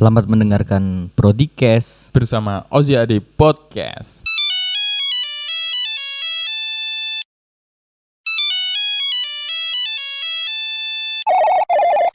[0.00, 2.08] Selamat mendengarkan Prodicast.
[2.16, 4.24] bersama Ozi Adi Podcast.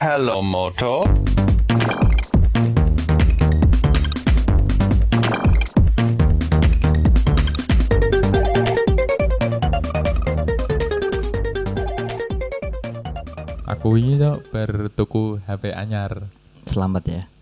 [0.02, 1.06] Hello, Moto.
[13.70, 16.26] Aku ini tuh baru tuku HP anyar.
[16.66, 17.35] Selamat ya.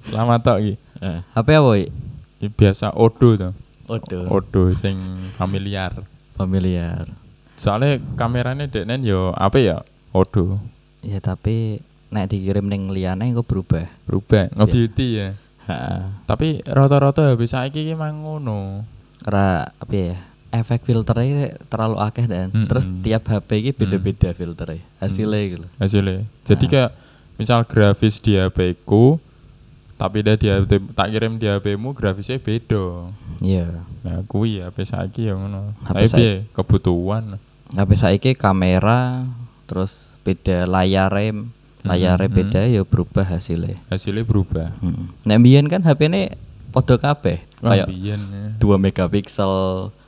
[0.00, 0.74] Selamat tok iki.
[1.00, 1.72] Eh, HP apa?
[1.78, 3.52] Ini biasa Odo tuh.
[3.86, 4.18] Odo.
[4.28, 4.96] Odo sing
[5.34, 6.04] familiar.
[6.34, 7.04] Familiar.
[7.54, 9.76] Soalnya kameranya deknen yo apa ya?
[10.10, 10.60] Odo.
[11.00, 13.88] Ya tapi nek dikirim ning liyane engko berubah.
[14.04, 14.72] Berubah, nge Yes.
[14.72, 15.28] beauty ya.
[15.62, 16.00] Heeh.
[16.24, 18.84] Tapi rata-rata HP saiki ki mang ngono.
[19.20, 20.16] Karena apa ya?
[20.50, 22.66] Efek filternya terlalu akeh dan Mm-mm.
[22.66, 24.82] terus tiap HP ini beda-beda filternya.
[24.98, 25.66] Hasilnya gitu.
[25.78, 26.26] Hasilnya.
[26.42, 26.70] Jadi Ah.
[26.70, 26.90] kayak
[27.38, 29.22] misal grafis di HP ku
[30.00, 33.12] tapi dia di HP, tak kirim di HP-mu grafisnya beda.
[33.44, 33.84] Iya.
[34.00, 35.76] Nah, kuwi HP saiki ya ngono.
[35.84, 36.16] HP Tapi saiki.
[36.16, 36.32] piye?
[36.56, 37.24] kebutuhan.
[37.76, 39.28] HP saiki kamera
[39.68, 41.44] terus beda layarnya
[41.84, 42.38] layarnya Mm-mm.
[42.40, 43.76] beda ya berubah hasilnya.
[43.92, 44.72] Hasilnya berubah.
[44.80, 45.12] Hmm.
[45.28, 46.32] Nek mbiyen kan HP ini
[46.72, 47.44] podo kabeh.
[47.60, 48.16] Kayak ya.
[48.56, 49.52] 2 megapiksel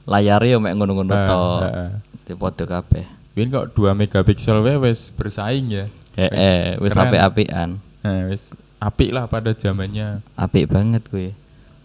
[0.09, 1.61] layarnya ya mek ngono-ngono tok.
[1.69, 1.91] ah.
[2.25, 3.05] Di podo kabeh.
[3.37, 5.84] Biyen kok 2 megapiksel wae wis bersaing ya.
[6.17, 7.81] Heeh, wis apik-apikan.
[8.05, 10.27] Nah, wis apik lah pada zamannya.
[10.34, 11.30] Apik banget kuwi.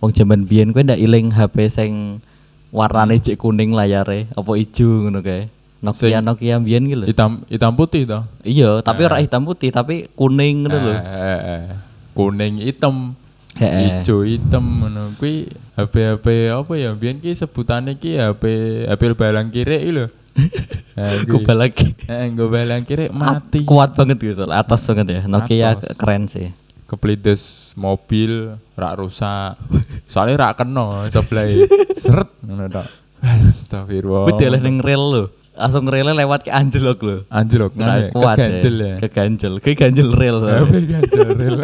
[0.01, 1.91] Wong jaman biyen kuwi ndak iling HP sing
[2.73, 5.53] warnane cek kuning layare apa ijo ngono kae.
[5.77, 7.05] Nokia Sing- Nokia biyen lho.
[7.05, 8.25] Hitam hitam putih toh.
[8.41, 9.13] Iya, tapi Ah.
[9.13, 10.93] ora hitam putih tapi kuning ngono lho.
[10.93, 11.63] Eh, eh, eh.
[12.17, 13.13] Kuning hitam,
[13.53, 14.01] Heeh.
[14.01, 15.45] ijo hitam ngono kuwi
[15.77, 18.43] HP-HP apa ya biyen ki sebutane ki HP
[18.89, 20.09] HP balang kiri lho.
[21.29, 21.93] Gue lagi.
[22.05, 23.65] Eh, nggo balang kiri mati.
[23.65, 25.21] Kuat banget gitu, soal atas banget ya.
[25.25, 25.93] Nokia Atas.
[25.93, 26.49] keren sih.
[26.88, 29.59] Keplides mobil rak rusak.
[30.07, 31.45] Soalnya rak kena sebelah
[31.99, 32.88] seret ngono tok.
[33.19, 34.25] Astagfirullah.
[34.31, 35.25] Gue deleh ning rel lho.
[35.58, 37.17] Langsung relnya lewat ke anjlok lho.
[37.27, 38.95] Anjlok ngene kuat keganjel ya.
[39.03, 40.37] Keganjel, keganjel rel.
[40.39, 40.64] soalnya.
[40.64, 41.58] Apa ganjel rel.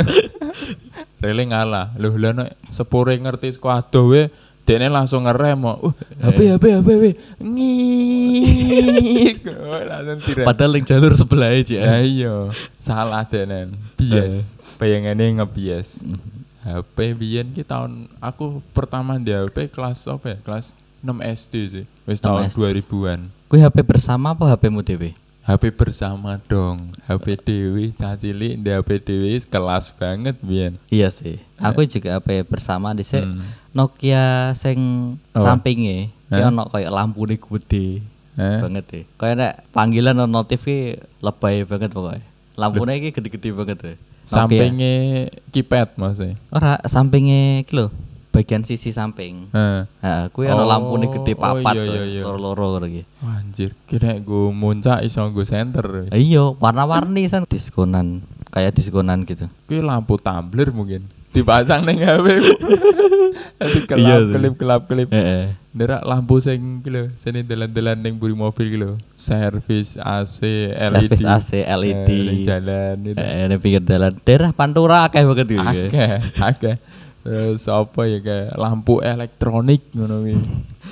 [1.23, 1.95] Rele ngalah.
[1.95, 4.27] Loh lah nek sepure ngerti saka adoh we
[4.63, 5.79] Dene langsung ngerem kok.
[5.83, 5.91] Uh,
[6.23, 7.11] HP HP HP we.
[7.43, 9.37] Ngik.
[9.91, 10.47] Langsung.
[10.47, 11.75] Padahal ning jalur sebelah aja.
[11.75, 12.47] Ya iya,
[12.79, 13.75] salah denen.
[13.99, 14.52] Bias.
[14.75, 16.01] Bayangane ngebias.
[16.63, 20.37] HP biyen ki tahun aku pertama di HP kelas apa ya?
[20.39, 20.71] Kelas
[21.03, 21.85] 6 SD sih.
[22.07, 22.57] Wis 6 tahun SD.
[22.87, 23.19] 2000-an.
[23.51, 25.11] Kuwi HP bersama apa HP-mu dhewe?
[25.43, 26.95] HP bersama dong.
[27.03, 30.79] HP dewi cacili di HP dewi kelas banget biyen.
[30.87, 31.35] Iya sih.
[31.59, 33.43] Aku juga HP bersama di Hmm.
[33.75, 34.79] Nokia sing
[35.35, 35.43] Apa?
[35.43, 36.47] sampinge ki Hah?
[36.47, 37.99] ono kayak lampune gede.
[38.39, 38.59] Eh?
[38.63, 39.03] Banget deh.
[39.19, 42.23] Kayak nek panggilan notif ki lebay banget pokoknya.
[42.55, 43.97] Lampune iki gede-gede banget deh.
[44.23, 44.93] Sampingnya
[45.51, 46.35] keypad maksudnya.
[46.49, 47.91] Ora sampinge ki lho,
[48.31, 49.51] bagian sisi samping.
[49.53, 49.85] Heeh.
[50.01, 52.23] Heeh, kuwi ana Oh, lampunya gede oh papat iya, iya, iya.
[52.25, 53.03] loro-loro ngono iki.
[53.21, 56.09] Anjir, kira gue muncak iso gue center.
[56.09, 59.45] Iya, warna-warni san diskonan, kayak diskonan gitu.
[59.69, 62.25] Kuwi lampu tumbler mungkin dipasang ning HP.
[63.59, 64.33] Aduh Iya kelap sih.
[64.33, 65.09] kelip kelap kelip.
[65.09, 65.57] Heeh.
[65.73, 68.91] Nderak lampu sing ki lho, sini dalan-dalan ning buri mobil ki lho.
[69.17, 70.39] Servis AC
[70.69, 71.17] LED.
[71.17, 72.09] Servis AC LED.
[72.09, 73.17] Eh, ning jalan itu.
[73.17, 74.13] Eh, ini pinggir jalan.
[74.21, 75.65] Daerah Pantura akeh banget gitu.
[75.65, 76.75] Akeh, akeh.
[77.23, 80.35] Terus apa ya kayak lampu elektronik ngono kuwi.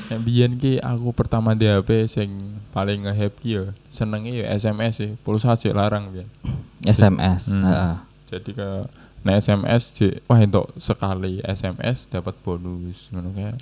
[0.09, 3.63] Nek biyen ki aku pertama di HP sing paling nge-hype ki ya
[3.94, 5.12] senenge ya SMS sih.
[5.22, 6.25] Pulsa aja larang biyen.
[6.88, 7.46] SMS.
[7.51, 7.68] Hmm.
[7.68, 7.96] Heeh.
[8.31, 8.69] Jadi ke
[9.22, 13.09] nek SMS J, wah untuk sekali SMS dapat bonus.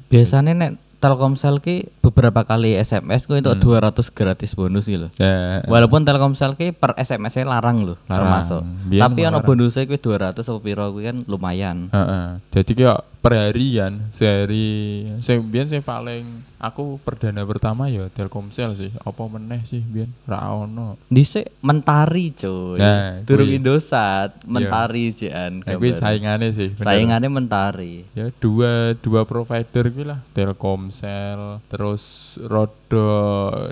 [0.08, 3.64] Biasanya nek Telkomsel ki beberapa kali SMS ku untuk Hmm.
[3.88, 5.08] 200 gratis bonus gitu.
[5.16, 8.44] Ya, Walaupun Telkomsel ki per SMS-nya larang loh, Larang.
[8.44, 8.62] termasuk.
[8.92, 11.88] Tapi ono bonusnya kuwi 200 apa piro kuwi kan lumayan.
[11.88, 12.44] Heeh.
[12.52, 18.91] Jadi kayak per harian sehari sing biyen sing paling aku perdana pertama ya Telkomsel sih.
[19.02, 21.00] Apa meneh sih biyen ra ono.
[21.07, 22.78] Dhisik mentari coy.
[22.78, 23.47] Nah, Durung.
[23.47, 25.63] Indosat, mentari jian.
[25.63, 26.03] Nah, kuwi gambar.
[26.03, 26.69] saingane sih.
[26.75, 26.85] bener.
[26.85, 27.95] Saingannya mentari.
[28.13, 33.10] ya dua dua provider lah Telkomsel terus rodo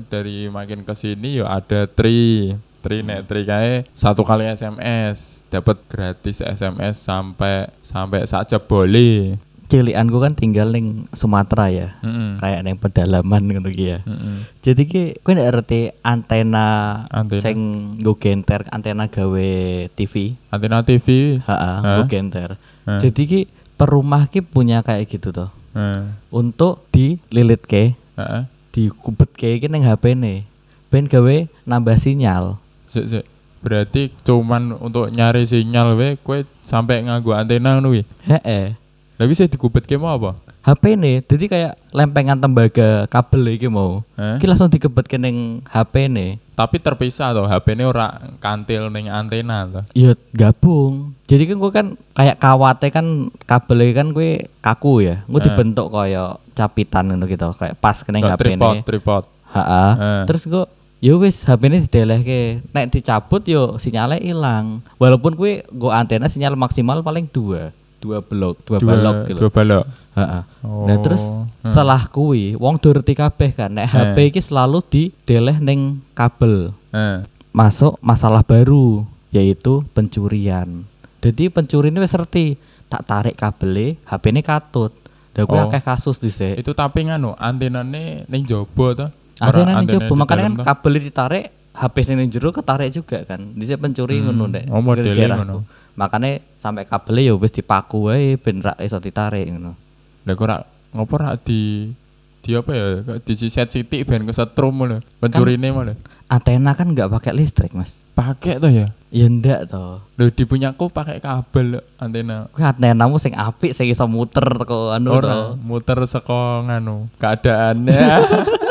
[0.08, 2.54] dari makin ke sini ya ada Tri
[2.88, 9.36] Tri nek Tri kae satu kali SMS dapat gratis SMS sampai sampai saja boleh
[9.68, 12.00] Cilianku kan tinggal ning Sumatera ya.
[12.00, 12.40] Mm-mm.
[12.40, 14.00] Kayak ning pedalaman ki ya.
[14.08, 14.48] Mm-mm.
[14.64, 17.44] Jadi ki kowe nek ngerti antena, Antena.
[17.44, 17.58] sing
[18.00, 19.52] nggo genter antena gawe
[19.92, 20.40] TV.
[20.48, 21.84] antena TV Heeh, Hah?
[21.84, 22.56] nggo genter.
[22.88, 23.04] Hah?
[23.04, 23.40] Jadi ki
[23.76, 25.52] per rumah ki punya kayak gitu toh.
[25.76, 26.16] Heeh.
[26.32, 28.48] Untuk dililit ke, Heeh.
[28.72, 30.48] dikubet ke iki ning HP ne.
[30.88, 32.56] Ben gawe nambah sinyal.
[32.88, 33.26] Sik sik.
[33.58, 38.04] Berarti cuman untuk nyari sinyal we kowe sampai nganggo antena ngono kuwi.
[38.24, 38.78] Heeh.
[39.18, 40.32] Lah bisa digubetke mau apa?
[40.62, 44.04] HP ini jadi kayak lempengan tembaga kabel iki mau.
[44.14, 44.36] Eh?
[44.36, 46.44] Iki langsung dikebetke ning HP ini.
[46.54, 49.84] Tapi terpisah toh, HP ini ora kantil ning antena toh.
[49.96, 51.16] Ya gabung.
[51.26, 53.06] Jadi kan gue kan kayak kawate kan
[53.42, 54.30] kabelnya kan gue
[54.60, 55.24] kaku ya.
[55.26, 55.46] Gue Eh.
[55.48, 58.84] dibentuk kayak capitan gitu gitu kayak pas kena Nggak, HP tripod, ini.
[58.84, 59.24] tripod.
[59.48, 60.24] Ha Eh.
[60.28, 60.64] Terus gue
[60.98, 62.42] ya wis HP ini didelehke.
[62.72, 64.82] Nek dicabut yo sinyalnya hilang.
[64.98, 69.40] Walaupun gue gue antena sinyal maksimal paling dua, dua blok, dua, balok gitu.
[69.40, 69.86] Dua balok.
[70.18, 71.70] Ha Nah terus Oh, hmm.
[71.70, 74.28] setelah kuwi wong durti kabeh kan nek HP Eh.
[74.28, 76.74] iki selalu dideleh ning kabel.
[76.90, 77.22] Eh.
[77.54, 80.86] Masuk masalah baru yaitu pencurian.
[81.22, 82.58] Jadi pencuri ini wis ngerti
[82.88, 84.94] tak tarik kabelnya HP ini katut.
[85.34, 85.70] Dah kuwi Oh.
[85.70, 86.58] akeh kasus dhisik.
[86.58, 89.10] Itu tapi nganu antenane ning jaba toh.
[89.40, 91.46] Akhirnya antena coba makanya kan kabel ditarik
[91.78, 93.54] HP sing ning jero ketarik juga kan.
[93.54, 94.34] Dhisik pencuri Hmm.
[94.34, 94.66] ngono ndek.
[94.74, 95.62] Oh, modelnya ngono.
[95.94, 99.78] Makanya sampai kabelnya ya wis dipaku wae ben ra iso ditarik ngono.
[100.26, 100.58] Lah kok ora
[100.94, 101.94] ngopo ora di
[102.42, 102.86] di apa ya?
[103.22, 105.06] Di set sithik ben kesetrum ngono.
[105.22, 105.98] Pencurine malah.
[106.28, 107.96] Antena kan nggak pakai listrik, Mas.
[108.12, 108.90] Pakai toh ya.
[109.14, 110.02] Ya ndak toh.
[110.18, 112.50] Loh di punyaku pakai kabel antena.
[112.52, 118.02] Kuwi antenamu sing apik sing iso muter teko anu Ora muter saka nganu keadaannya.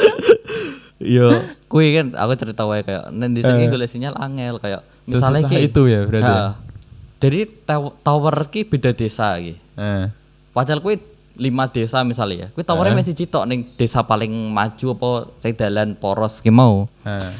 [0.96, 1.28] Yo,
[1.66, 3.68] kuwi kan aku cerita wae kayak nen di sini Eh.
[3.68, 6.32] golek sinyal angel kayak misalnya ki itu ya berarti.
[6.32, 6.56] Ha.
[7.16, 7.38] Jadi
[8.00, 9.60] tower ki beda desa iki.
[9.76, 10.08] Eh.
[10.50, 10.96] Padahal kuwi
[11.36, 12.48] lima desa misalnya ya.
[12.48, 12.98] Kuwi towernya Eh.
[12.98, 16.88] masih citok ning desa paling maju apa sing dalan poros ki mau.
[17.04, 17.30] Eh.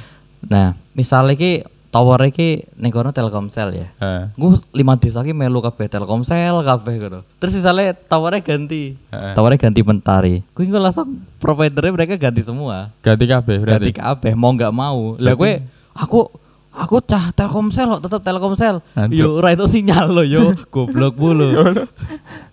[0.47, 1.65] Nah, misalnya ki
[1.97, 3.89] tower iki ning kono Telkomsel ya.
[3.97, 4.23] Eh.
[4.33, 7.21] Gue lima desa ki melu kabeh Telkomsel kabeh gitu.
[7.37, 9.33] Terus misalnya towernya ganti, Heeh.
[9.33, 10.35] towernya ganti mentari.
[10.53, 13.89] Gue nggak langsung providernya mereka ganti semua, Ganti kabeh berarti.
[13.89, 15.17] ganti kabeh mau nggak mau.
[15.17, 15.53] Lah gue
[15.91, 16.29] aku
[16.71, 18.85] aku cah Telkomsel kok tetep Telkomsel.
[18.93, 19.17] Hancur.
[19.17, 21.49] Yo ora itu sinyal lo yo, goblok mulu.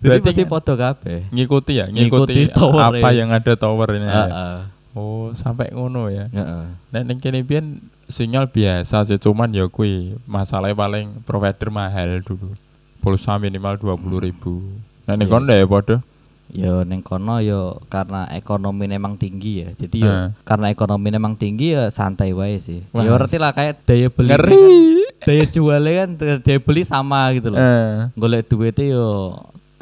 [0.00, 1.28] Berarti pasti podo kabeh.
[1.28, 3.20] ngikuti ya, Ngikuti ngikuti, tower apa ya.
[3.20, 4.08] yang ada towernya.
[4.08, 4.24] ya.
[4.24, 4.58] Heeh.
[4.94, 6.30] Oh, sampai ngono ya.
[6.30, 6.64] Heeh.
[6.88, 12.54] Nek ning kene biyen sinyal biasa sih, cuman ya kuwi masalahnya paling provider mahal dulu.
[13.00, 14.64] Pulsa minimal 20.000 ribu.
[15.04, 15.96] Nek ning Iya kono ya padha.
[16.54, 19.68] Yo neng kono yo karena ekonomi memang tinggi ya.
[19.74, 20.28] Jadi yo Eh.
[20.44, 22.80] karena ekonomi memang tinggi ya santai wae sih.
[22.94, 23.02] Wah.
[23.04, 24.64] Ya ngerti lah kayak daya beli Ngeri.
[25.24, 26.08] daya jualnya kan
[26.40, 27.58] daya beli sama gitu loh.
[27.58, 28.08] Eh.
[28.14, 29.08] Golek duitnya yo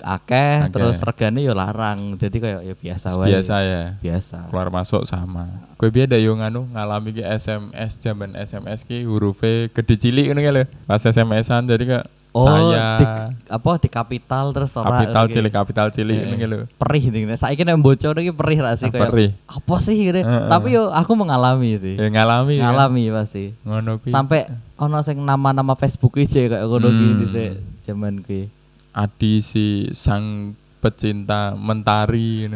[0.03, 0.29] akeh,
[0.61, 0.71] Akeh.
[0.71, 2.15] terus regane yo larang.
[2.15, 3.29] Jadi kayak ya biasa wae.
[3.29, 3.83] Biasa ya.
[3.97, 4.37] Biasa.
[4.47, 5.47] Keluar masuk sama.
[5.75, 10.41] Kowe biyen ada yo nganu ngalami ki SMS zaman SMS ki hurufnya gede cilik ngono
[10.53, 10.65] lho.
[10.85, 13.05] Pas SMS-an jadi kayak Oh, saya di,
[13.45, 16.59] apa di kapital terus ora kapital cilik kapital cilik ngono ki lho.
[16.75, 17.37] Perih nih.
[17.37, 19.31] Saiki nek bocor iki perih ra sih Ah, kayak perih.
[19.45, 20.17] apa sih gitu.
[20.17, 20.49] Heeh.
[20.49, 21.93] Tapi yo aku mengalami sih.
[21.95, 22.73] Ya ngalami kan?
[22.73, 23.53] Ngalami pasti.
[23.61, 24.09] Ngono kuwi.
[24.09, 26.97] sampai ono sing nama-nama Facebook iki kayak ngono Hmm.
[26.97, 27.51] ki dhisik
[27.85, 28.49] jaman ki.
[28.93, 30.53] Adi si sang
[30.83, 32.51] pecinta mentari.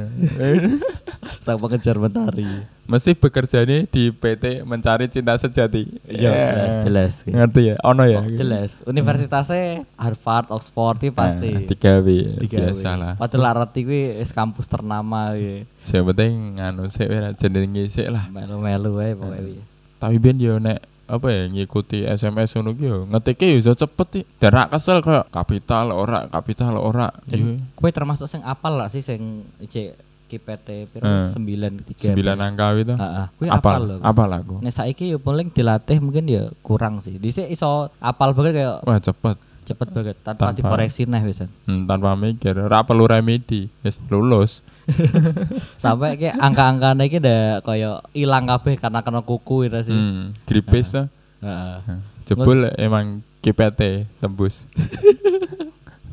[1.47, 2.67] Sang pengejar mentari.
[2.91, 5.87] Mesti bekerjanya di PT Mencari Cinta Sejati.
[6.06, 7.12] Iya, jelas, jelas.
[7.23, 7.75] Ngerti ya?
[7.87, 8.23] Ono ya?
[8.23, 8.83] Oh, jelas.
[8.87, 11.50] Universitasnya Harvard, Oxford iki pasti.
[11.55, 12.75] Nah, digawe, Digawe.
[12.75, 13.15] biasa lah.
[13.19, 15.67] Padahal arti kuwi wis kampus ternama iki.
[15.94, 18.27] Yang penting nganu ora jenenge sik lah.
[18.31, 19.62] Melu-melu wae pokoke iki.
[20.03, 24.08] Tapi ben yo nek apa ya ngikuti SMS ngono ki yo ngetike yo iso cepet
[24.12, 24.25] sih.
[24.37, 27.08] Dan rak kesel kayak kapital ora, kapital ora.
[27.25, 29.21] Yo Dan Kowe termasuk sing apal lah sih sing
[29.59, 29.95] IC
[30.26, 32.11] KPT piro Eh, 9 3.
[32.11, 32.90] sembilan angka itu.
[32.92, 33.26] Heeh.
[33.33, 33.97] Kuwi apal Apal, lho.
[34.02, 34.54] apal aku.
[34.59, 37.14] Nek saiki yo paling dilatih mungkin ya kurang sih.
[37.14, 39.38] Dhisik iso apal banget kayak Wah cepet.
[39.66, 41.50] Cepet banget tanpa, Tanpa- dikoreksi nah wisan.
[41.66, 44.62] Hmm, tanpa mikir, ora perlu remedi, wis lulus.
[45.82, 49.92] Sampai kayak angka-angkanya iki udah kayak ilang kabeh karena kena kuku itu sih.
[49.92, 51.06] Hmm, gripis lah.
[51.42, 51.76] Heeh.
[51.82, 54.62] Hah, Jebul emang KPT tembus.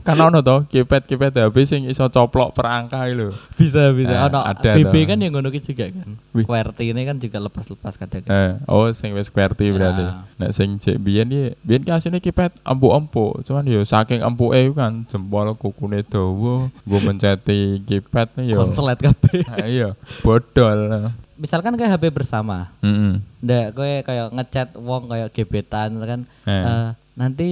[0.03, 3.33] kan ono to kipet kipet HP sing iso coplok per angka iki lho.
[3.55, 4.13] Bisa bisa.
[4.13, 6.19] Eh, Ono ada BB kan yang ngono juga kan.
[6.36, 6.43] Wih.
[6.43, 8.27] QWERTY ini kan juga lepas-lepas kadang.
[8.27, 10.03] Eh, oh sing wis QWERTY berarti.
[10.03, 10.13] Ya.
[10.43, 15.55] Nek sing cek biyen iki, biyen ki asline empuk-empuk, cuman yo saking empuke kan jempol
[15.55, 18.67] kukune dawa, nggo menceti kipet nih yo.
[18.67, 19.48] Konslet kabeh.
[19.63, 21.13] Iya, bodol.
[21.36, 22.70] Misalkan kayak HP bersama.
[22.80, 23.18] Heeh.
[23.40, 26.20] Ndak kowe kayak ngechat wong kayak gebetan kan.
[26.44, 26.52] Eh.
[26.52, 27.48] eh, nanti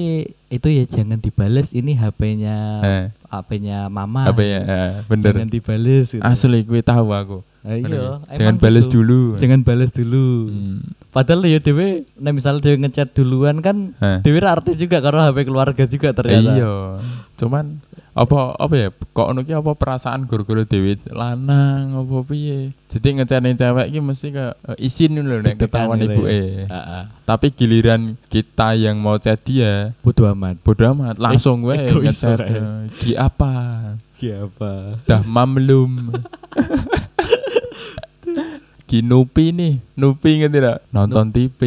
[0.47, 3.05] itu ya jangan dibales ini HP-nya Eh.
[3.27, 4.25] HP-nya mama.
[4.25, 4.59] Apa ya?
[4.61, 5.33] Eh, bener.
[5.33, 6.21] Jangan dibales gitu.
[6.21, 7.39] Asli kuwi tahu aku.
[7.61, 9.05] Ah, iya, Jangan bales gitu.
[9.05, 9.37] dulu.
[9.37, 10.49] Jangan bales dulu.
[10.49, 10.81] Hmm.
[11.13, 14.17] Padahal ya dewe, nah misalnya dewe ngechat duluan kan, Eh.
[14.21, 16.51] dewe ra arti juga karena HP keluarga juga Eh, ternyata.
[16.51, 16.73] iya.
[17.37, 17.77] Cuman
[18.13, 23.55] apa apa ya kok ono ki apa perasaan guru-guru dewi lanang apa piye jadi ngecene
[23.55, 26.29] cewek ki mesti ke eh, izin dulu nek ketahuan ibu ya.
[26.29, 27.03] eh Heeh.
[27.23, 30.59] tapi giliran kita yang mau chat dia Bodo amat.
[30.59, 32.59] bodo amat langsung gue egois ngechat ora ya?
[32.59, 33.53] eh, ki apa
[34.19, 34.99] Siapa?
[35.03, 36.11] dah mamlum
[38.91, 40.83] Ki Nupi nih, Nupi ngerti tidak?
[40.91, 41.63] Nonton TV.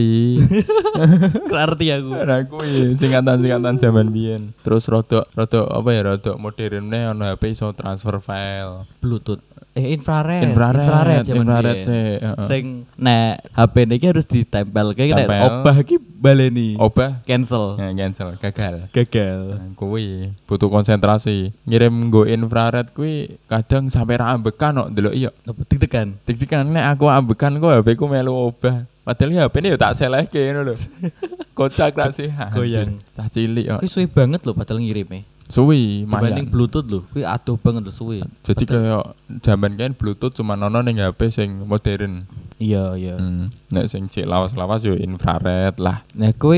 [1.49, 2.21] Ngerti aku.
[2.21, 4.53] Nah, kuwi singkatan-singkatan zaman biyen.
[4.61, 8.85] Terus rodok rodok apa ya rodok moderne ono HP iso transfer file.
[9.01, 9.41] Bluetooth.
[9.75, 10.55] Eh infrared.
[10.55, 11.87] Infrared, infrared biyen.
[11.91, 12.47] sih, heeh.
[12.47, 12.65] Sing
[12.95, 16.79] nek HP niki harus ditempel kayak nek obah iki baleni.
[16.79, 17.75] Obah Cancel.
[17.83, 18.87] ya, cancel, gagal.
[18.95, 19.41] Gagal.
[19.59, 21.51] Nah, kuwi butuh konsentrasi.
[21.67, 25.35] Ngirim nggo infrared kuwi kadang sampai ra ambekan kok ndelok iya.
[25.43, 26.71] Deg-degan.
[26.71, 28.87] Nek aku ambekan kok HP ku melu obah.
[29.03, 30.75] Padahal ya HP ini ya tak selehke ngono lho.
[31.59, 32.31] Kocak ra sih.
[32.31, 33.03] Goyang.
[33.19, 33.79] Cah cilik kok.
[33.83, 35.34] Kuwi suwe banget loh padahal ngirime.
[35.45, 36.53] Suwi, Dibanding mayan.
[36.53, 37.03] Bluetooth loh.
[37.13, 38.25] Kuwi aduh banget loh suwe.
[38.43, 39.13] Jadi kayak
[39.45, 42.25] zaman kan Bluetooth cuma nono ning HP sing modern.
[42.55, 43.15] Iya, iya.
[43.19, 43.51] Hmm.
[43.67, 46.07] Nek sing cek lawas-lawas yo infrared lah.
[46.15, 46.55] Nah, kowe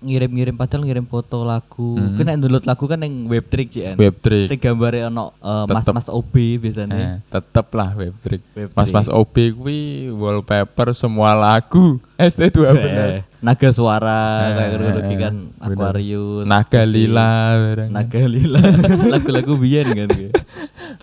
[0.00, 2.00] ngirim-ngirim padahal ngirim foto lagu.
[2.00, 2.16] Mhm.
[2.16, 4.00] Kowe nek download lagu kan yang web trick cian.
[4.00, 4.48] Web trick.
[4.48, 5.74] Sing gambare ono eh, Tetep.
[5.76, 6.96] mas-mas OB biasanya.
[6.96, 8.40] Eh, tetep lah web trick.
[8.72, 9.12] Mas-mas.
[9.12, 9.78] OB kuwi
[10.16, 13.08] wallpaper semua lagu ST2 bener.
[13.20, 15.76] Eh, naga suara Eh, kayak gitu eh, kan bener.
[15.76, 16.44] Aquarius.
[16.48, 17.28] Naga Pusi, lila
[17.60, 17.90] bareng.
[17.92, 18.60] Naga lila.
[19.12, 20.08] Lagu-lagu biyen kan.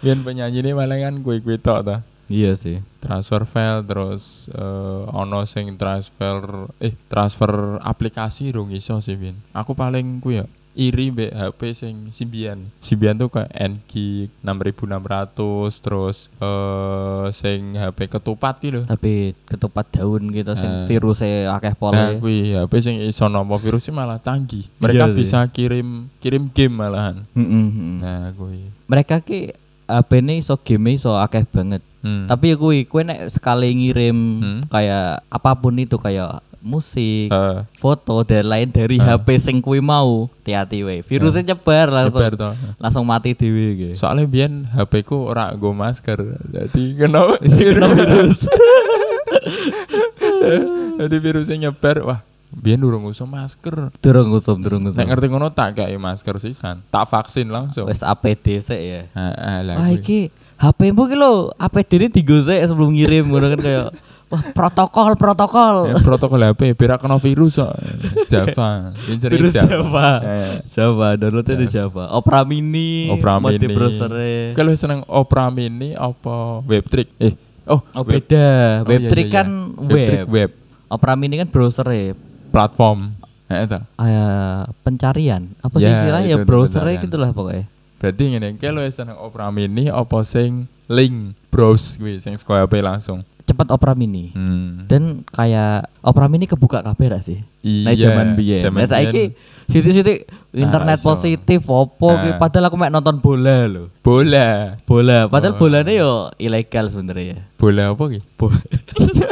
[0.02, 1.98] Biyen penyanyi ini malah kan kuwi-kuwi tok ta.
[2.32, 2.80] Iya sih.
[2.98, 6.40] Transfer file terus eh, ono sing transfer
[6.78, 9.36] eh transfer aplikasi dong iso sih Bin.
[9.52, 12.72] Aku paling kuwi ya iri mbek HP sing Symbian.
[12.80, 13.92] Symbian tuh kayak NG
[14.40, 15.36] 6600
[15.78, 18.82] terus eh sing HP ketupat gitu.
[18.86, 20.88] Tapi ketupat daun gitu sing Eh.
[20.88, 22.06] virusnya akeh Nah, pole.
[22.18, 24.64] kuwi HP sing iso nampa virus sih malah canggih.
[24.78, 25.18] Mereka Iya sih.
[25.18, 27.28] bisa kirim kirim game malahan.
[27.30, 27.96] Heeh, heeh.
[28.00, 28.72] Nah, kuwi.
[28.88, 29.52] Mereka ki
[29.86, 31.84] HP ini iso game iso akeh banget.
[32.02, 32.26] Hmm.
[32.26, 34.60] Tapi ya kuwi kowe nek sekali ngirim Hmm.
[34.68, 39.02] kayak apa pun itu kayak musik, Eh, foto dan lain dari Eh.
[39.04, 41.02] HP sing kuwi mau, hati-hati we.
[41.02, 42.54] Virusnya nyebar langsung nyebar toh.
[42.78, 43.94] langsung mati dhewe gitu.
[43.98, 46.22] Soalnya biyen HP ku ora nggo masker.
[46.48, 48.46] Jadi kena virus.
[50.98, 51.98] Jadi virusnya nyebar.
[52.04, 52.20] Wah,
[52.52, 53.90] biyen durung usah masker.
[53.98, 54.98] Durung ngusum, durung ngusum.
[54.98, 56.86] Nek ngerti ngono tak kayak masker sisan.
[56.88, 57.90] Tak vaksin langsung.
[57.90, 59.02] Wes APD sik ya.
[59.10, 59.76] Heeh lah.
[59.78, 60.30] Wah iki
[60.62, 63.86] HP-mu ki lho, APD ini digosek sebelum ngirim ngono kan kayak
[64.30, 65.76] wah protokol protokol.
[65.90, 67.74] Ya, protokol HP biar kena virus kok.
[68.30, 68.94] Java.
[69.34, 70.10] Virus Java.
[70.22, 70.54] Eh.
[70.70, 72.14] Java, downloadnya di Java.
[72.14, 73.68] Opera Mini, Opera Mini.
[73.68, 74.54] browsernya.
[74.54, 77.10] Kalau seneng Opera Mini apa Webtrick?
[77.18, 77.34] Eh,
[77.66, 78.48] oh, Oh web- beda,
[78.80, 79.34] Oh, web iya, iya, iya.
[79.34, 79.48] kan
[79.82, 80.30] Webtrick web.
[80.30, 80.50] web
[80.88, 82.14] Opera Mini kan browsernya.
[82.48, 83.18] platform.
[83.48, 83.80] Ya itu.
[83.98, 85.50] Ah, pencarian.
[85.60, 86.28] Apa sih Ya, istilahnya?
[86.30, 87.04] Ya browsernya pencarian.
[87.04, 87.66] gitu lah pokoknya.
[88.02, 93.22] Berarti ngene, kalau seneng Opera Mini apa sing link browse kuwi sing saka HP langsung.
[93.42, 94.32] Cepat Opera Mini.
[94.32, 94.86] Hmm.
[94.86, 97.46] Dan kayak Opera Mini kebuka kabeh ra sih?
[97.62, 98.62] Nah, Iya, zaman biyen.
[98.64, 99.68] zaman Nah, saiki biyen.
[99.68, 100.18] sitik-sitik
[100.52, 101.06] internet iso.
[101.08, 102.38] positif opo Nah.
[102.38, 103.88] padahal aku mek nonton bola loh.
[104.02, 104.82] bola.
[104.82, 105.60] Bola, padahal Oh.
[105.60, 107.40] bolanya yo ilegal sebenarnya ya.
[107.56, 108.20] Bola apa ki?
[108.36, 108.62] Bola.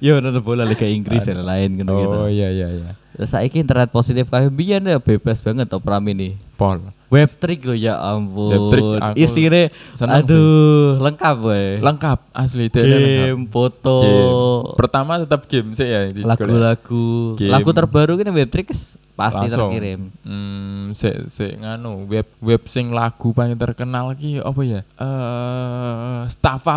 [0.00, 2.16] yo nonton bola Liga Inggris dan lain gitu gitu.
[2.16, 2.90] Oh iya iya iya.
[3.12, 6.36] Terus saiki internet positif kabeh biyen ya bebas banget Opera Mini.
[6.56, 6.80] Pol.
[7.12, 8.48] Web trick lo ya ampun.
[8.48, 11.62] Web trick aku Isine seneng aduh, lengkap we.
[11.84, 14.32] Lengkap asli Game, foto, Game.
[14.80, 17.36] Pertama tetap game sih ya lagu-lagu.
[17.36, 18.72] Lagu terbaru kan web trick
[19.12, 19.70] pasti Langsung.
[19.70, 20.00] terkirim.
[20.24, 24.80] Hmm, se se nganu web web sing lagu paling terkenal ki apa ya?
[24.80, 26.20] Eh,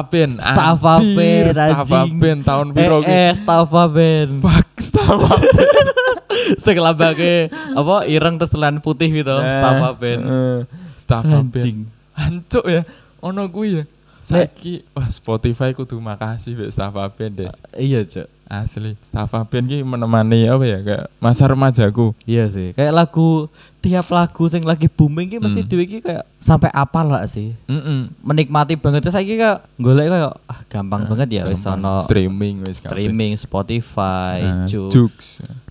[0.04, 0.34] Band.
[0.44, 2.20] Staffa Anjir, Band, Staffa anjing.
[2.20, 3.10] Band tahun piro ki?
[3.10, 4.32] Eh, eh Staffa Band.
[4.44, 5.88] Fuck Staffa Band.
[6.66, 6.78] Sing
[7.74, 10.24] apa ireng terus telan putih gitu, Staffa Band.
[10.28, 10.60] Eh,
[11.00, 11.88] Staffa Anjing.
[11.88, 11.94] Band.
[12.16, 12.82] Hancuk ya.
[13.24, 13.84] Ono kuwi ya.
[14.26, 17.54] Saiki wah Spotify kudu makasih mbek Staffa Band, Des.
[17.78, 18.28] Iya, Cok.
[18.46, 22.14] Asli, Staffa Band ki menemani apa ya kayak masa remajaku.
[22.26, 22.74] Iya sih.
[22.74, 23.50] Kayak lagu
[23.82, 27.54] tiap lagu sing lagi booming ki mesti dhewe ki kayak sampai apal lah sih.
[27.66, 32.66] Mm Menikmati banget terus saiki kayak golek kayak ah gampang banget ya wis ono streaming
[32.66, 35.14] wis streaming Spotify, Nah, Joox, Joox.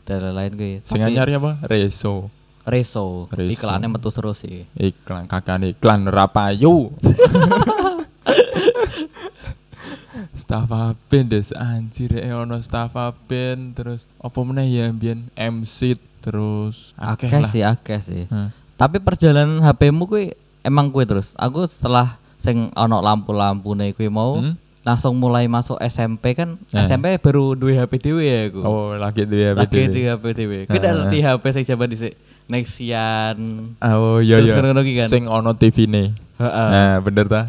[0.02, 0.75] dan lain-lain kuwi.
[0.87, 1.58] Sing anyar apa?
[1.66, 2.30] Reso.
[2.64, 3.52] Reso, Reso.
[3.61, 4.64] iklannya metu terus sih.
[4.73, 6.88] Iklan kakak iklan Rapayu.
[10.35, 16.94] Staffa Band des anjir eh ono Staffa Band terus apa meneh ya mbiyen MC terus
[16.97, 17.50] akeh lah.
[17.52, 18.25] sih, akeh sih.
[18.33, 18.50] Hah.
[18.75, 21.37] Tapi perjalanan HP-mu kuwi emang kuwi terus.
[21.38, 24.56] Aku setelah sing ono lampu-lampune kuwi mau Hmm?
[24.85, 26.61] Langsung mulai masuk SMP kan.
[26.69, 26.85] Eh.
[26.85, 28.61] SMP baru duwe HP dhewe ya aku.
[28.61, 30.59] Oh, lagi duwe HP Lagi di HP dhewe.
[30.64, 30.93] Kuwi Heeh.
[30.95, 32.14] ngerti HP sing jaman dhisik.
[32.45, 33.37] Nexian
[33.81, 34.61] Oh iya Terus iya.
[34.61, 35.09] ngono ki kan.
[35.09, 36.12] Sing ono TV-ne.
[36.35, 37.43] heeh Nah, bener ta?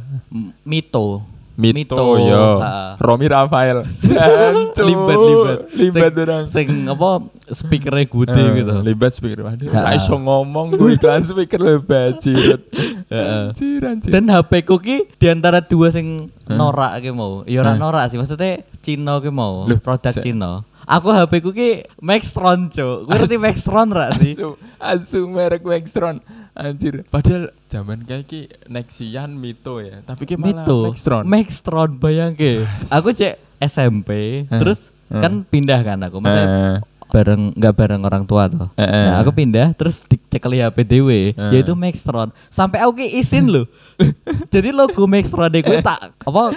[0.64, 1.20] Mito
[1.56, 2.60] Mito, Mito, yo.
[2.60, 3.00] heeh.
[3.00, 3.88] Romi Rafael.
[4.88, 6.44] Libat libat Libat sing, orang.
[6.52, 7.10] sing apa
[7.48, 9.40] speakernya gede Eh, gitu Libat speaker.
[9.42, 12.60] Waduh, iso ngomong gue iklan speaker lebat cirit.
[13.06, 14.10] Anjir, anjir.
[14.10, 16.54] dan HP ku ki di antara dua sing Hah?
[16.54, 17.78] norak ki mau ya ora Hah?
[17.78, 23.06] norak sih maksudnya Cino ki mau Loh, produk Cino aku HP ku ki Maxtron cuk
[23.06, 26.18] gue ngerti Maxtron ra sih Asu, asu merek Maxtron.
[26.54, 27.04] Anjir.
[27.06, 30.00] Padahal zaman kayak ki Nexian Mito ya.
[30.02, 31.24] Tapi ki malah Mito Maxtron.
[31.26, 34.10] Maxtron bayangke aku cek SMP
[34.48, 34.58] Hah?
[34.58, 35.20] terus Hah?
[35.20, 36.78] kan pindah kan aku maksudnya Eh,
[37.12, 38.68] bareng nggak bareng orang tua tuh.
[38.76, 39.06] Eh, eh.
[39.08, 40.02] Nah, aku pindah terus
[40.36, 41.52] dicekeli HP dewe Eh.
[41.54, 42.36] yaitu Maxtron.
[42.50, 43.66] Sampai aku ki izin loh.
[44.54, 46.52] Jadi logo Maxtron gue tak apa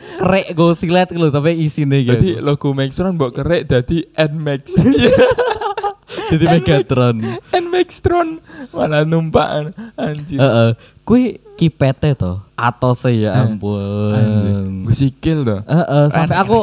[0.00, 2.16] kerek gue silet gitu sampai izin deh gitu.
[2.16, 4.72] Jadi logo Maxtron mbok kerek dadi Nmax.
[6.30, 7.16] Jadi Megatron.
[7.50, 8.28] Nmaxtron
[8.70, 10.38] malah numpak anjir.
[10.38, 10.70] Heeh.
[11.02, 11.22] Kui
[11.54, 14.86] kipete toh atau saya Eh, ampun.
[14.86, 15.60] Gue sikil tuh.
[15.60, 16.58] Heeh, sampai aku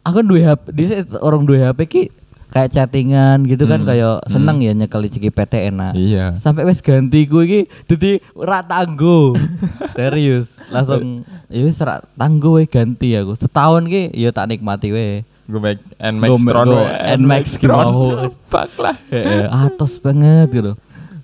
[0.00, 0.84] aku duwe HP di
[1.18, 2.02] orang duwe HP ki
[2.50, 4.30] kayak chattingan gitu kan Hmm, kayak hmm.
[4.30, 5.92] seneng ya nyekeli ciki PT enak.
[5.98, 6.38] Iya.
[6.38, 7.60] Sampai wes ganti gue iki
[7.90, 9.34] dadi ora tanggo.
[9.98, 13.34] Serius, langsung ya wis ora tanggo we ganti aku.
[13.34, 15.06] Setahun ki ya tak nikmati we.
[15.46, 15.78] Gue make
[16.42, 18.30] Tron gua we, Nmax ki mau.
[18.50, 18.96] Fuck lah.
[19.50, 20.72] Atos banget gitu.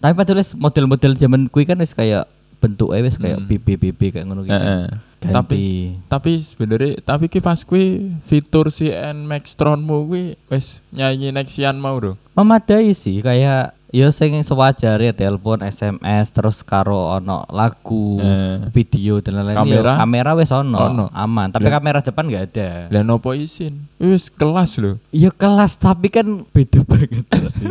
[0.03, 2.27] Tapi padahal model-model zaman kuwi kan wis kayak
[2.59, 3.51] bentuknya wis kayak Hmm.
[3.99, 4.55] Kayak ngono gitu.
[4.55, 5.12] Heeh.
[5.23, 5.33] Ganti.
[5.33, 5.63] Tapi
[6.07, 7.85] tapi sebenarnya tapi ki pas kui
[8.25, 12.19] fitur si Nmax Tronmu kui wis nyanyi Nexian mau dong.
[12.33, 18.67] memadai sih kayak ya sing sewajarnya telepon SMS terus karo ono lagu Eh.
[18.71, 19.91] video dan lain-lain Kamera?
[19.91, 21.05] Ya, kamera wis ono, Ono.
[21.13, 21.77] aman tapi Lah.
[21.77, 23.85] kamera depan nggak ada Lah nopo isin?
[23.97, 24.97] Wis kelas lho.
[25.11, 27.69] ya kelas tapi kan beda banget sih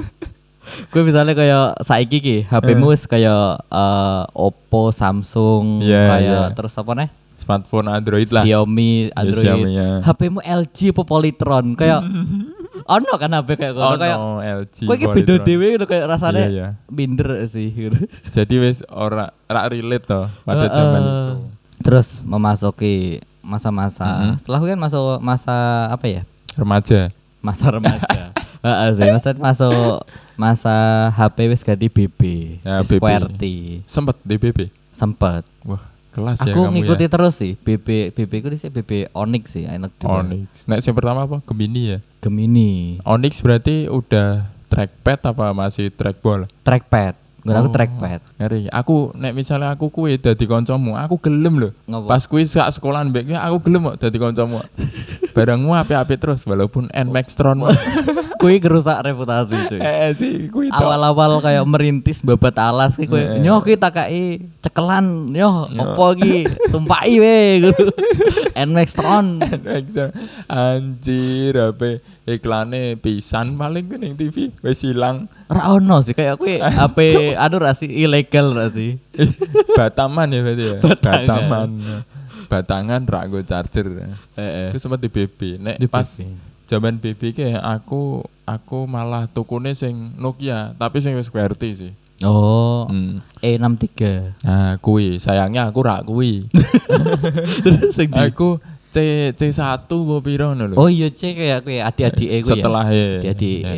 [0.87, 6.53] gue misalnya kayak saiki ki HP-mu wis kayak eh, Oppo, Samsung, Iya, kayak iya.
[6.53, 7.09] terus apa nih?
[7.41, 8.45] Smartphone Android lah.
[8.45, 9.41] Xiaomi, Android.
[9.43, 9.89] Xiaomi, ya.
[10.01, 11.99] HP-mu LG apa Polytron kayak
[12.95, 14.77] ono kan HP kayak Oh ngono kayak no, LG.
[14.83, 16.67] Kowe iki beda dhewe gitu kayak rasanya Iya, iya.
[16.87, 17.69] minder sih.
[18.35, 21.17] Jadi wis ora ora relate toh pada zaman itu.
[21.81, 22.95] Terus memasuki
[23.41, 24.33] masa-masa Mhm.
[24.37, 25.55] setelah kan masuk masa
[25.89, 26.21] apa ya?
[26.53, 27.09] Remaja.
[27.39, 28.21] Masa remaja.
[28.61, 30.75] Heeh sih, masa masuk masa
[31.11, 32.21] HP wis ganti BB,
[32.61, 33.01] Ya, BB.
[33.01, 33.55] QWERTY.
[33.83, 34.69] Sempet DBB.
[34.91, 35.41] Sempet.
[35.63, 37.09] Wah, kelas ya Aku kamu ngikuti ya.
[37.09, 40.21] terus sih BB BB ku dhisik BB Onyx sih, enak juga.
[40.21, 40.47] Onyx.
[40.63, 41.37] Nek yang pertama apa?
[41.43, 41.97] Gemini ya.
[42.19, 46.45] Gemini, Onyx berarti udah trackpad apa masih trackball?
[46.61, 47.15] trackpad.
[47.41, 48.21] Gue aku Oh, trackpad.
[48.37, 48.69] Ngeri.
[48.69, 51.69] Aku nek misalnya aku kuwi dadi kancamu, aku gelem lho.
[51.89, 52.05] Ngopo?
[52.05, 54.61] Pas kuwi sak sekolahan mbek aku gelem kok dadi kancamu.
[55.35, 57.65] Barangmu apik-apik terus walaupun Nmax Tron.
[58.41, 59.77] Kuwi ngerusak reputasi cuy.
[59.77, 60.81] eh sih kuwi tok.
[60.81, 63.37] awal-awal kayak merintis babat alas ki kowe Eh.
[63.37, 67.85] nyoh ki takai cekelan nyoh opo ki tumpai we gitu
[68.51, 69.37] Nmax Tron.
[70.47, 71.81] Anjir, HP
[72.27, 75.29] iklane pisan paling ku ning TV wis ilang.
[75.45, 76.97] ra ono sih kayak kowe HP
[77.43, 79.27] anu ra sih ilegal ra sih Eh,
[79.71, 80.77] Bataman ya berarti ya.
[80.81, 81.69] Bataman.
[82.47, 83.87] Batangan rak charger.
[84.33, 85.55] heeh Itu sempat di BB.
[85.57, 86.50] Nek Di pas BB.
[86.71, 91.91] Zaman BB ki aku aku malah tukune sing Nokia, tapi sing wis QWERTY sih.
[92.23, 93.19] oh Hmm.
[93.39, 93.91] E63
[94.41, 96.47] Nah, kuwi sayangnya aku rak kuwi.
[97.63, 98.97] terus sing aku C
[99.31, 100.75] C1 apa piro ngono lho.
[100.75, 103.07] oh iya cek kayak kowe adik-adik e kowe ya Setelah ya.
[103.27, 103.73] adik Ya.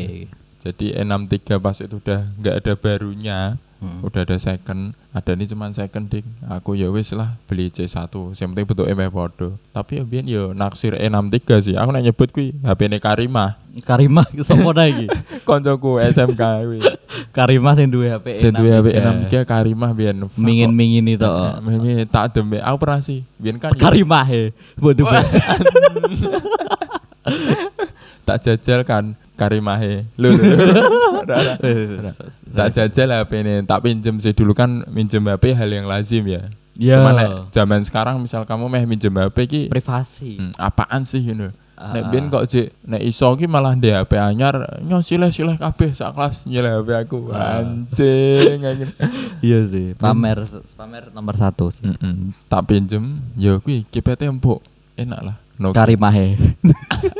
[0.63, 3.39] Jadi E63 pas itu udah nggak ada barunya,
[3.83, 3.99] Hmm.
[3.99, 6.23] udah ada second, ada ini cuman second ding.
[6.47, 8.07] Aku ya wis lah beli C1,
[8.39, 9.59] yang penting bentuk meh podo.
[9.75, 11.75] Tapi ya biyen yo naksir E63 sih.
[11.75, 13.59] Aku nek nyebut kuwi HP-ne Karimah.
[13.83, 15.11] Karimah sapa dah iki
[15.47, 16.79] Koncoku SMK kuwi.
[17.35, 19.27] Karimah sing duwe HP Sing duwe HP E63.
[19.27, 20.15] E63 Karimah biyen.
[20.23, 20.39] Fuck kok.
[20.39, 21.27] mingin-mingin itu
[21.67, 23.27] Mimi tak demi aku pernah sih.
[23.35, 25.11] Biyen kan Karimah he bodoh
[28.23, 30.05] tak jajal kan Karimahe.
[30.15, 31.57] Ora.
[32.55, 36.47] tak jajal HP ini tak pinjem sih dulu kan minjem HP hal yang lazim ya
[36.73, 36.97] Ya.
[36.97, 37.15] cuman
[37.49, 41.53] zaman sekarang misal kamu meh minjem HP ki privasi hmm, apaan sih you know?
[41.73, 45.91] Ah, nek biyen kok jek nek iso ki malah ndek HP anyar nyo sileh-sileh kabeh
[45.91, 47.61] sak kelas nyileh HP aku Ah.
[47.61, 48.89] anjing anjing
[49.45, 51.85] Iya sih, pamer pamer nomor satu sih.
[51.85, 52.33] Mm-mm.
[52.47, 56.33] tak pinjem ya kuwi KPT empuk enak lah no Karimahe.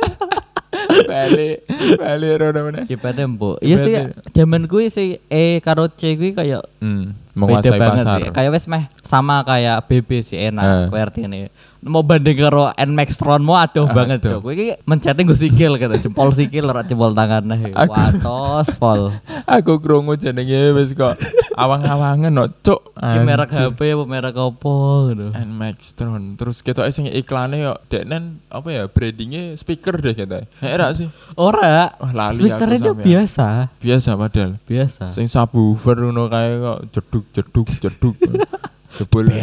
[1.02, 1.56] balik
[1.96, 3.58] balik roda mana Kipete empuk.
[3.58, 3.94] Iya sih,
[4.30, 7.04] zaman kuwi sih E karo C kuwi kayak hmm
[7.34, 8.18] menguasai banget pasar.
[8.20, 8.30] sih.
[8.30, 10.48] Kayak wes meh sama kayak BB sih Eh.
[10.48, 11.50] enak QWERTY ini.
[11.84, 14.40] Mau banding karo Nmax Tron mau aduh banget cok.
[14.40, 19.12] Kowe iki menceting gue sikil gitu, jempol sikil ora jempol tangan Aku- Watos pol.
[19.44, 21.20] Aku krungu jenenge wis kok
[21.54, 22.48] awang-awangan no.
[22.48, 23.52] Iki merek.
[23.52, 24.74] HP apa merek apa
[25.08, 25.26] gitu.
[25.30, 26.34] Nmax Tron.
[26.34, 30.48] Terus kita sing iklane yo deknen apa ya brandingnya speaker deh kita.
[30.58, 31.12] Herak sih.
[31.36, 31.92] Ora.
[31.94, 34.56] Wah, lali aku Speakernya itu biasa, Biasa padahal.
[34.64, 35.12] biasa.
[35.12, 38.16] Sing subwoofer ngono kae kok jeduk jeduk jeduk.
[38.96, 39.26] Jebul.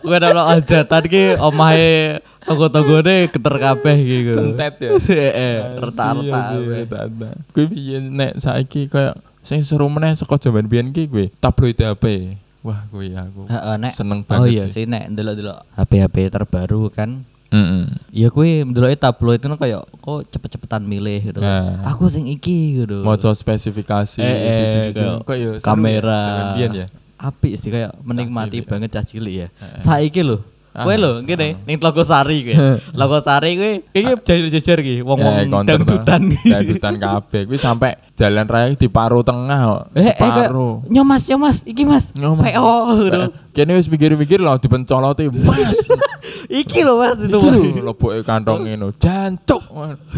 [0.00, 4.32] Gue lo ajatan ki omahe tonggo-tonggone geter kabeh gitu.
[4.34, 4.90] Sentet ya.
[5.10, 6.40] Heeh, reta-reta.
[6.56, 7.28] Reta-reta.
[7.50, 12.36] Kuwi piye nek saiki kayak sing seru meneh saka jaman biyen ki kuwi tabloid HP.
[12.62, 13.46] Wah, kuwi aku.
[13.46, 14.86] Heeh, nek Seneng Oh banget iya sih.
[14.86, 17.22] nek ndelok-ndelok HP-HP terbaru kan.
[17.54, 17.86] Heeh.
[18.10, 21.38] Ya kuwi ndelok tabloid itu kayak kok cepet-cepetan milih gitu.
[21.38, 21.86] Nah.
[21.94, 23.06] Aku sing iki gitu.
[23.06, 26.54] Maca spesifikasi Eh, eh, Kok ya ya, kamera.
[26.58, 26.86] ya.
[27.16, 28.68] Apik sih kayak menikmati cilik.
[28.68, 29.48] banget cah cilik ya.
[29.56, 29.80] Heeh.
[29.80, 30.38] Saiki lho.
[30.76, 32.76] Ah, Kowe lho, ngene ning Tlaga Sari kowe.
[32.92, 36.20] Tlaga Sari kowe iki jajar-jajar iki Eh, wong-wong counter dangdutan.
[36.36, 37.40] Dangdutan kabeh.
[37.48, 39.82] Kuwi sampai jalan raya di paru tengah kok.
[39.96, 40.84] Eh, eh kayak, Separuh.
[40.84, 42.52] nyo mas, nyo mas, iki mas, Nyo, Mas.
[42.52, 42.72] PO.
[43.08, 45.32] Eh, Kene wis mikir-mikir lho dipencoloti.
[45.32, 45.80] Mas.
[46.60, 47.40] iki lho mas itu.
[47.40, 48.92] Itu lho leboke kantong ngono.
[49.00, 49.64] Jancuk.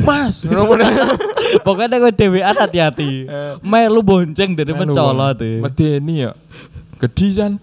[0.03, 0.43] Mas.
[1.67, 3.31] Pokoknya kowe dhewean hati-hati.
[3.63, 5.63] Melu bonceng dari mencolot e.
[5.63, 6.35] Medeni ya.
[6.99, 7.63] Gedisan.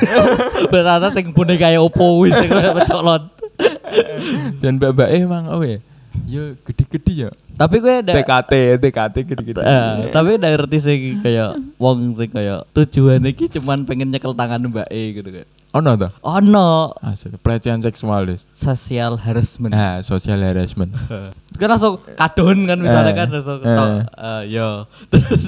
[0.72, 3.22] Berarti sing boneka kayak opo wis sing mencolot.
[4.60, 5.78] Dan mbak-mbak emang oh ya.
[6.64, 7.30] Gede-gede ya.
[7.60, 9.60] Tapi kowe ada TKT, TKT gede-gede.
[9.60, 14.64] Eh, tapi udah ngerti sih kayak wong sing kayak tujuan iki cuman pengen nyekel tangan
[14.64, 15.46] Mbak E gitu kan.
[15.70, 16.10] Ono ta?
[16.20, 18.42] Oh no, Asli pelecehan seksual des.
[18.52, 19.70] social harassment.
[19.70, 20.90] Nah, social harassment.
[21.60, 23.70] kan langsung kadon kan misalnya Eh, kan langsung eh.
[23.70, 24.68] tok, eh, yo
[25.12, 25.42] terus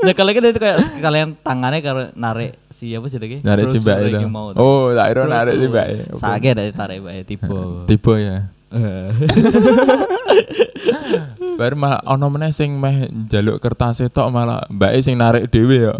[0.00, 3.96] nyekel lagi itu kayak kalian tangannya karo narik si apa sih lagi Narik si mbak
[4.02, 4.26] itu.
[4.54, 5.86] Oh, tak kira narik si mbak.
[5.86, 5.96] e.
[6.10, 6.20] Oke.
[6.20, 7.46] sakit dari tarik mbak E, tipe
[7.86, 8.36] Tipe ya.
[8.68, 9.08] Eh.
[11.52, 15.94] Baru malah ono meneh sing meh njaluk kertas tok malah mbake sing narik dhewe ya.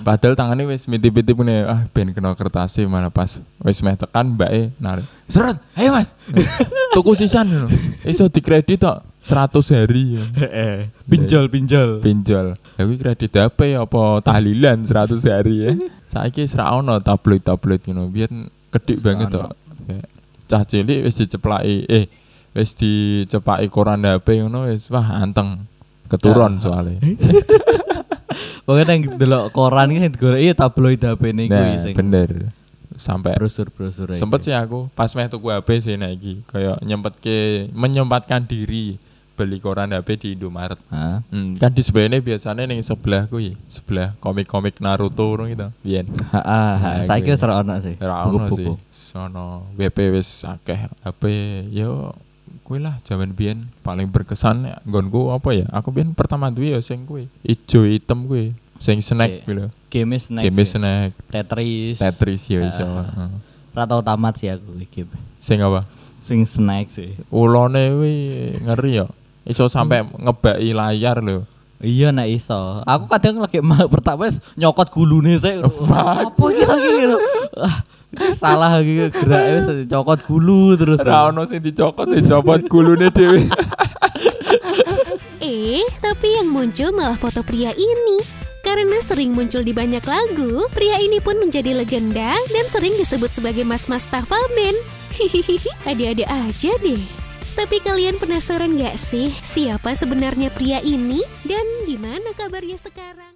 [0.00, 4.72] Padahal tangannya wis mitip-mitip punya ah ben kena kertasnya malah pas wis meh tekan mbake
[4.80, 5.04] narik.
[5.28, 6.16] Seret, ayo Mas.
[6.96, 7.68] Tuku sisan ngono.
[8.02, 10.24] Iso dikredit tok 100 hari ya.
[10.64, 12.56] Eh, pinjol pinjol Pinjol.
[12.56, 15.72] Lah kuwi kredit HP apa tahlilan 100 hari ya.
[16.08, 18.08] Saiki ra ono tabloid-tabloid ngono.
[18.08, 19.52] Biyen kedik banget tok.
[20.50, 22.08] Cah cilik wis diceplaki eh
[22.56, 25.68] wis dicepaki koran HP ngono wis wah anteng.
[26.10, 26.62] Keturun Ah.
[26.64, 26.98] soalnya.
[28.64, 32.30] pokoknya yang delok koran ini sing digoreki tabloid HP ini kuwi Nah, sing bener.
[33.00, 38.44] Sampai brosur-brosur sempet sih aku pas meh tuku HP sih nek iki kayak nyempetke menyempatkan
[38.44, 39.00] diri
[39.40, 40.76] beli koran HP di Indomaret.
[40.92, 45.72] Hmm, kan di sebelah biasanya ning sebelah kuwi, sebelah komik-komik Naruto ngono gitu.
[45.80, 46.12] Biyen.
[46.28, 46.40] Ha.
[46.44, 47.96] Nah, saiki wis ora ono sih.
[48.04, 48.68] Ora ono sih.
[48.92, 51.22] Sono WP wis akeh HP
[51.72, 52.12] yo
[52.70, 55.66] kuwi lah zaman biyen paling berkesan ya, nggonku apa ya?
[55.74, 58.54] Aku biyen pertama duwe ya sing kuwi, ijo hitam kuwi.
[58.78, 59.66] Sing snack kuwi lho.
[59.90, 60.46] Game snack.
[60.46, 61.98] Game snack, Tetris.
[61.98, 62.86] Tetris ya iso.
[62.86, 63.10] Ah.
[63.10, 63.30] Heeh.
[63.74, 65.10] Ora tau tamat sih aku game.
[65.42, 65.82] Sing apa?
[66.22, 67.18] Sing snack sih.
[67.34, 68.14] Ulone kuwi
[68.62, 69.06] ngeri ya.
[69.42, 71.42] Iso sampai ngebaki layar lho.
[71.82, 72.86] Iya nek iso.
[72.86, 75.42] Aku kadang lagi ma- pertama wis nyokot gulune.
[75.42, 75.90] Fuck.
[75.90, 77.18] Apa iki lagi gitu.
[78.18, 80.98] Ah, salah gitu gerak wis nyokot gulu terus.
[80.98, 83.46] Ora ono sing dicokot, dicopot gulune dhewe.
[85.40, 88.18] Eh, tapi yang muncul malah foto pria ini.
[88.60, 93.64] Karena sering muncul di banyak lagu, pria ini pun menjadi legenda dan sering disebut sebagai
[93.64, 94.78] mas-mas Tafa Band.
[95.16, 97.02] Hihihi, ada-ada aja deh.
[97.58, 103.26] Tapi kalian penasaran gak sih siapa sebenarnya pria ini dan gimana kabarnya sekarang?